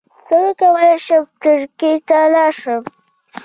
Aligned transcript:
څنګه 0.27 0.51
کولی 0.59 0.93
شم 1.05 1.23
ترکیې 1.41 1.93
ته 2.07 2.17
لاړ 2.33 2.51
شم 2.61 2.81